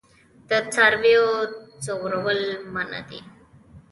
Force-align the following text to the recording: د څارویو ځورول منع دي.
د 0.49 0.51
څارویو 0.73 1.25
ځورول 1.85 2.41
منع 2.73 3.01
دي. 3.09 3.19